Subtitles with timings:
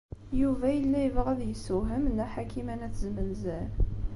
[0.41, 3.69] Yuba yella yebɣa ad yessewhem Nna Ḥakima n At Zmenzer.